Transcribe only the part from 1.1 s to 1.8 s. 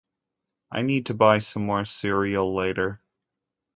buy some